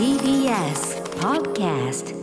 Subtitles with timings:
[0.00, 2.14] TBS Podcast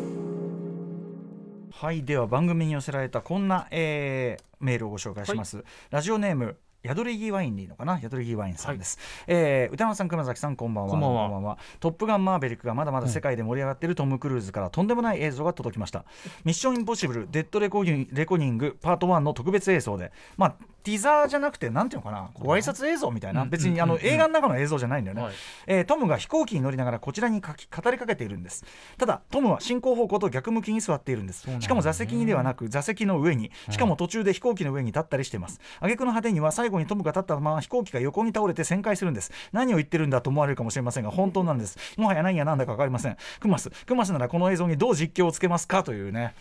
[1.72, 8.00] はいでは番組に寄せられたこんな、えーメールをご紹介します、ラジオネーム宿り木ワインでいいのかな？
[8.02, 10.89] 宿り木ワインさんです、えー歌山さん熊崎さんこんばんは。
[10.89, 11.59] こんばんは。
[11.79, 16.04] トップガンマーベリックがまだまだ世界で盛り上がっているトム・クルーズからとんでもない映像が届きました。
[16.46, 20.55] ミッションインポッシブルデッドレコニレコニングパート1の特別映像でまあ
[20.88, 25.33] ティザーじゃなくてなんていうのかなご挨拶映像みたいな、別にあの映画の中の映像じゃないんだよね、はい。
[25.67, 27.52] えートムが飛行機に乗りながらこちらに語
[27.91, 28.63] りかけているんです。
[28.98, 31.45] ただトムは進行方向と逆向きに座っているんです。
[31.59, 35.59] しかも座席にではなく座席の上にしかも途中で飛行機の上に立ったりしています。
[35.79, 39.34] 挙句の果てには最後にトムが立ったまま飛行機が横に倒れて旋回するんです。
[39.51, 41.77] 何を言ってるんだと思われるかもしれませんが本当なんです。
[41.98, 43.17] もはや何や何だか分かりません。
[43.41, 46.34] クマスクマスならこの映像にどう実況をつけますかというね。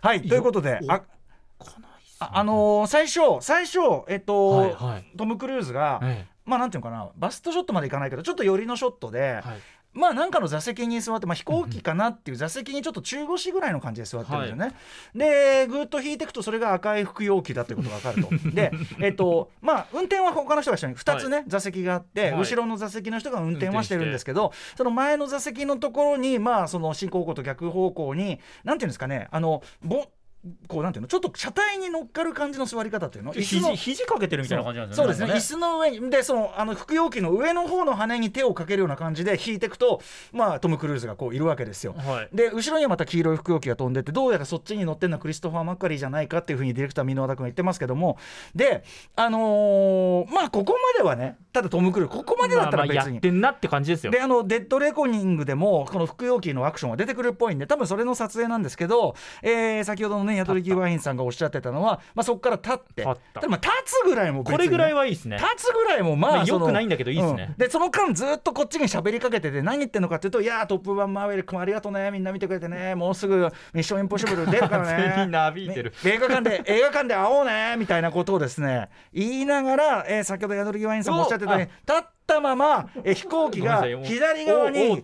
[0.00, 1.02] はいということであ
[2.18, 5.16] ああのー最初最初えっと、はいはい。
[5.16, 9.42] トム・クルーズが、えまあなんていうのかなバストショットまでいかないけどちょっと寄りのショットで、はい。
[9.92, 14.74] まあなんかの座席に座って、まあ、飛行機かなっていう座席にちょっと中腰ぐらいの感じで座ってるんですよね。
[15.14, 18.50] でぐーっと引いていくとそれが赤い服用機だということが分かると。
[18.54, 22.40] でえっとまあ運転は他の人が一緒に2つね、座席があって、はい。
[22.40, 30.06] 後ろの座席の人が運転はしてるんですけどその前の座席のところにまあその進行方向と逆方向になんていうんですかねあのぼ
[30.68, 33.34] こうなんていうのちょっと車体に乗っかる感じの座り方っていうの？
[33.34, 35.38] 椅子の肘肘かけてるみたいな感じなんですよねそうですね。
[35.38, 40.00] 椅子の上にでそのあの服用機の上の方の羽に手をかけるような感じで引いていくと
[40.32, 41.94] まあトム・クルーズがこういるわけですよ。
[41.94, 42.28] はい。
[42.32, 48.16] で後ろにはまた黄色い服用機が飛んでってどうやらそっちに乗ってるのはクリストファー・マッカリーじゃないかっていうふうにディレクター箕輪田君が言ってますけども。
[48.54, 48.84] で
[49.16, 53.16] あのーまあここまではねただトム・クルーズここまでだったらまあまあ別に。
[53.16, 54.12] やってんなって感じですよ。
[54.12, 63.40] であのデッドレコニングでもこの服用機のアクションが出てくるっぽいんで多分それの撮影なんですけど、えー先ほどのね宿り木ワインさんがおっしゃってたのは、まあ、そこから立って立った。
[63.40, 63.70] だまあ立
[64.02, 65.36] つぐらいもこれぐらいはいいですね。
[65.36, 67.46] 立つぐらいもまあまあその良くないんだけどいいっすね。
[67.50, 67.56] うん。
[67.56, 75.92] でその間ずっとこっちに喋りかけてて何言ってんのかっていうと「いやートップガンマーヴェリックもありがとうねみんな見てくれてねもうすぐミッションインポッシブル出るからね」 なびいてる。
[76.02, 85.00] ね映画館で 映画館で会おうねみたいなことをですね言いながら、えー先ほど宿り木ワインさんもおっしゃってたように立ったまま、えー飛行機が左側に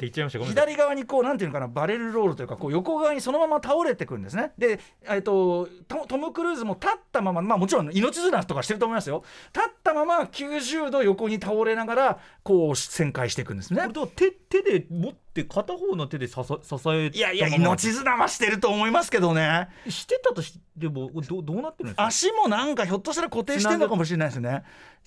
[0.49, 4.53] 左側にこうなんていうのかなバレルロールというかこう横側にそのまま倒れてくるんですね。
[4.59, 9.25] で、えっとトトム・クルーズも立ったまままあもちろん命綱とかしてると思いますよ。
[9.55, 13.89] 立ったまま90度横に倒れながらこう旋回していくんですね。
[13.93, 19.69] と手手で持って片方の手で支えいやいや命綱はしてると思いますけどね。
[19.89, 22.07] してたとしてもどどうなってるんですか？
[22.07, 24.63] 足もなんかひょっとしたら固定してるのかもしれないですね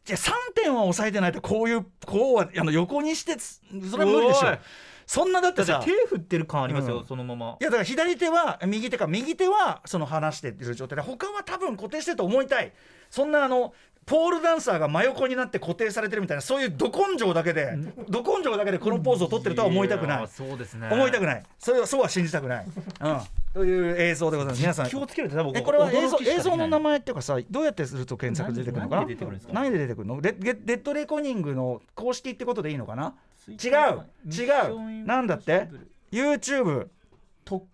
[0.06, 4.58] じゃあ3点は押さえてないとこういうこうはあの横にしてつそれは無理でしょ。
[5.08, 7.06] そんなだってさ手振ってる感ありますよ、うん。
[7.06, 7.58] そのまま。
[7.60, 12.72] いやだから左手は右手か右手はその離してる状態で他は多分固定してると思いたい。
[13.10, 13.74] そんなあの
[14.06, 17.76] ポールダンサーが真横になって固定されてるみたいなそういうど根性だけで
[18.08, 20.22] ど根性だけでこのポーズを取ってるとは思いたくない。
[20.22, 20.90] やそうですね。
[20.92, 21.44] 思いたくない。
[21.58, 23.20] それはそうは信じたくない、うん、
[23.54, 24.62] という映像でございます。
[24.62, 28.96] 皆さん気をつけると多分えこれは映像映像の名前っていうかさどうやってすると検索で出てくるのか？
[28.98, 29.08] な何
[29.72, 30.22] で出てくるの？
[30.22, 33.16] レデデッドレコーニングの公式ってことでいいのかな？
[33.48, 34.06] 違う。
[34.32, 34.46] 違
[35.02, 35.06] う。
[35.06, 35.68] なんだって
[36.12, 36.90] ？YouTube
[37.44, 37.66] と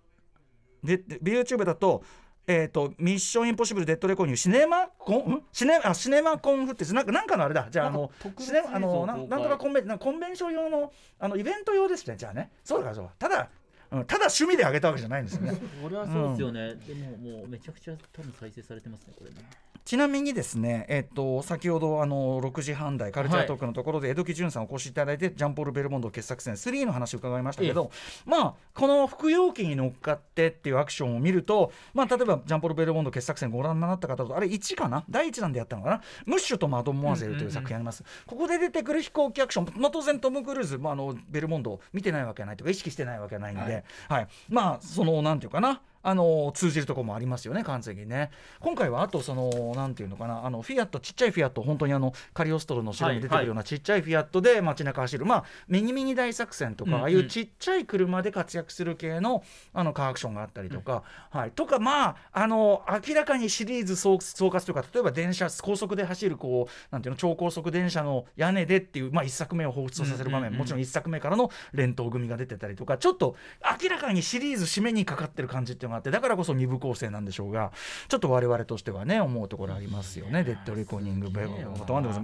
[0.81, 2.03] でで YouTube だと
[2.51, 5.43] えー、とミッションインポッシブルデッドレコーニングシネマコンん？
[5.53, 7.67] シネあシネマコンフってなんかなんかのあれだ。
[7.71, 12.51] じゃああのシネマあのなんなんとかコンベンなんかコンベンション用のあのイベント用ですねじゃあね。
[12.63, 13.49] そうだからそうただ、
[13.91, 15.53] うん、ただ趣味であげたわけじゃないんですよね。
[15.83, 19.37] これはそうですよね、でももうめちゃくちゃ多分再生されてますねこれね。
[19.83, 27.91] ちなみにですね、えっと、先ほどあの6時半台カルチャートークのところで江戸木潤さんお越しいただいて、ジャンポール・ベルモンド傑作戦3の話を伺いましたけど、
[28.25, 35.03] まあこの服用機に乗っかってっていうアクションを見ると、まあ、例えばジャンポール・ベルモンド傑作戦ご覧になった方とあれ1かな？
[35.09, 44.27] 第1弾でやったのかな「ムッシュとマドモアゼル」という作品あります、ここで出てくる飛行機アクション、まあ、当然トム・クルーズ、まあ、あのベルモンドを見てないわけはないとか意識してないわけはないんで、はい。
[44.49, 45.81] まあそのなんていうかな。
[46.03, 48.31] あの通じるところもありますよね完全にね。
[48.59, 59.43] 今回はあとそのなんていうのかなあのフィアットちっちゃいフィアット本当にあのカリオストロの城に出てくるようなちっちゃいフィアットで街中走る、まあミニミニ大作戦とか、ああいうちっちゃい車で活躍する系の
[59.73, 61.51] あのカーアクションがあったりとか、はい。
[61.51, 73.35] とかまああの明らかにシリーズ総総括というか例えば電車高速で走るこうなんていうの超高速電車の屋根でっていうまあ一作目を彷彿とさせる場面、もちろん一作目からの連投組が出てたりとかちょっと
[73.81, 77.71] 明らかにシリーズ締めにかかってる感じっていうのあってだからこそ2部構成なんでしょうが
[78.07, 81.41] ちょっと我々としてはね思うところありますよね「デッドレコーニング」ベ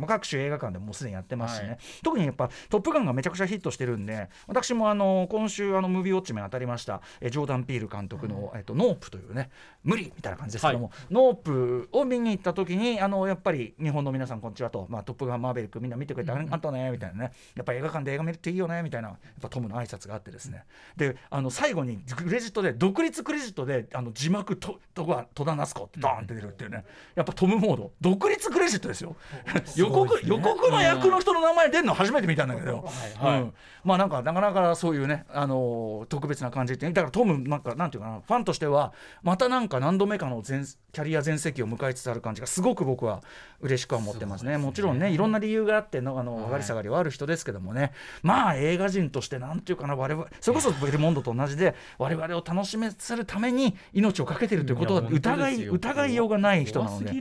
[0.08, 1.80] 各種映画館でもうすでにやってますしね、はい。
[2.04, 7.02] 特にやっぱ「トップガン」がめちゃくちゃヒットしてるんで私もあの今週あのムービーウォッチメン当たりました。
[7.22, 9.50] えジョーダン・ピール監督の「えっと、ノープ」というね
[9.84, 17.32] 無理みたいな感じですけども、ノープを見に行った時にあのやっぱり日本の皆さんこんにちはと「まあ、トップガンマーベリック」みんな見てくれてありがとうねみたいなね。
[17.56, 20.66] やっぱ映画館で映画見るっていいよねみたいなやっぱトムの挨拶があってですね。
[20.96, 26.86] であの最後にクレジットで独立クレジットであの字幕ととこは戸田夏子ってドーンって出るっていうね。
[27.16, 27.92] やっぱトムモード。
[28.02, 29.16] 独立クレジットですよ。
[29.76, 33.54] 予告予告の役の人の名前出るの初めて見たんだけど、はいうん。
[33.84, 38.94] まあなんかなかなかそういうね、あのー特別な感じってだからトムなんかなんていうかなファンとしては
[39.24, 43.22] またなんか何度目かの全キャリア全盛期を迎えつつある感じがすごく僕は
[43.62, 44.58] 嬉しくは思ってますね。
[44.58, 47.92] もちろんねいろんな理由があってのあの上がり下がりはある人ですけどもね、
[48.24, 57.12] まあ映画人としてなんていうかな我々それこそベルモンドと同じで我々を楽しめさせるために命を懸けてるということは疑い疑いようがない人なので。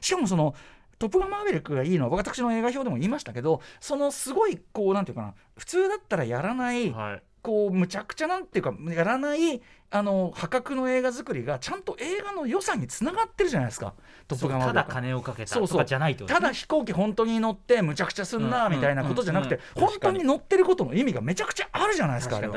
[0.00, 0.54] しかもその
[0.98, 2.10] トップガンマーヴェリックがいいの。
[2.10, 9.60] は私の映画表でも言いましたけどそのすごいこうなんていうかな普通だったらやらない、はいこうむちゃくちゃなんていうかやらない
[9.92, 13.92] あの破格の映画作りがちゃんと映画の良さにつながってるじゃないですか
[14.26, 16.40] 「トップガンマーたヴェリック」だ金をかけたとかじゃないとね。
[16.40, 22.54] だ飛行機本当に乗ってむちゃくちゃすんなうんみたいなことじゃなくてうんうん本当に乗ってることの意味がめちゃくちゃあるじゃないですかあれは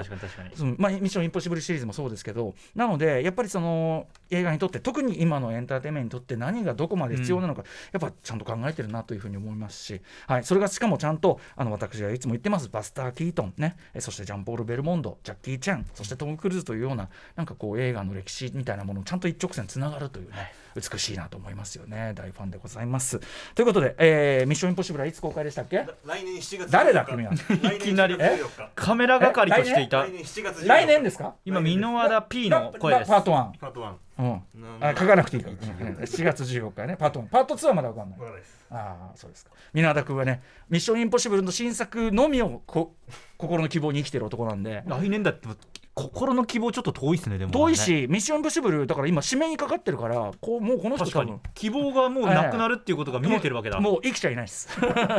[0.77, 2.53] まあ、ミッションインポッシブルシリーズもそうですけど。
[2.73, 13.75] なのでやっぱりその映画にとって特に今のエンターテインメントにとって何がどこまで必要なのか、やっぱちゃんと考えてるなというふうに思いますし、はい、それがしかもちゃんとあの私がいつも言ってますバスター・キートンね。
[13.93, 22.11] えそしてジャンポール・ベルモンドジャッキー・チェンそしてトム・クルーズというようななんかこう映画の歴史みたいなものをちゃんと一直線つながるというね美しいなと思いますよね。
[22.15, 23.21] 大ファンでございます。
[23.53, 25.77] ということで、えーミッションインポッシブルはいつ公開でしたっけ？
[26.05, 27.31] 来年7月誰だ君は？
[27.31, 28.71] 来年7月14日。
[28.75, 30.03] カメラ係としていた。
[30.03, 30.67] 来年7月14日。
[30.67, 31.35] 来年ですか？
[31.45, 33.07] 今箕輪田 P の声です。
[33.09, 34.41] パート1パート1うん。
[34.81, 35.95] あ書かなくていいから、うん。
[35.97, 36.97] 7月14日ね。
[36.97, 38.19] パート1パート2はまだ分かんない。
[38.19, 38.65] わかんないです。
[38.71, 39.51] ああそうですか。
[39.73, 42.95] 皆田君はね「ミッションインポッシブル」の新作のみをこ
[43.37, 44.83] 心の希望に生きてる男なんで。
[44.85, 45.47] 来年だって
[45.93, 51.33] 心の希望ちょっと遠いっすねでも遠いし、ミッションインポッシブルだから今指名にかかってるからこうもうこの人確かに。
[51.53, 53.79] 希望がもうなくなるっていうことが見えてるわけだ。
[53.79, 54.67] もう生きちゃいないです。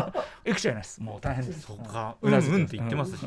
[0.45, 1.03] 生きちゃいないです。
[1.03, 1.63] もう大変です。
[1.63, 2.17] そうか。
[2.21, 3.27] うんうんって言ってますし。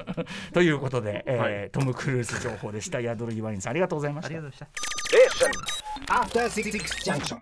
[0.52, 1.70] ということで、えーはい。
[1.70, 3.00] トム・クルーズ情報でした。
[3.00, 4.26] ヤドルギバリンさんありがとうございました。
[4.26, 4.68] ありがとうござい
[7.18, 7.38] ました.